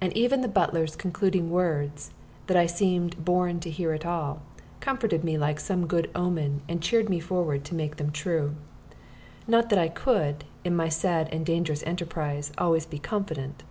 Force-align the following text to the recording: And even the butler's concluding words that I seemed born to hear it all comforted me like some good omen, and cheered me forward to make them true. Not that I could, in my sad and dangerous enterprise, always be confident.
And 0.00 0.16
even 0.16 0.40
the 0.40 0.46
butler's 0.46 0.94
concluding 0.94 1.50
words 1.50 2.12
that 2.46 2.56
I 2.56 2.66
seemed 2.66 3.24
born 3.24 3.58
to 3.58 3.70
hear 3.70 3.92
it 3.92 4.06
all 4.06 4.42
comforted 4.78 5.24
me 5.24 5.36
like 5.36 5.58
some 5.58 5.88
good 5.88 6.08
omen, 6.14 6.62
and 6.68 6.80
cheered 6.80 7.08
me 7.08 7.18
forward 7.18 7.64
to 7.64 7.74
make 7.74 7.96
them 7.96 8.12
true. 8.12 8.54
Not 9.48 9.68
that 9.70 9.80
I 9.80 9.88
could, 9.88 10.44
in 10.62 10.76
my 10.76 10.88
sad 10.88 11.28
and 11.32 11.44
dangerous 11.44 11.82
enterprise, 11.84 12.52
always 12.56 12.86
be 12.86 13.00
confident. 13.00 13.64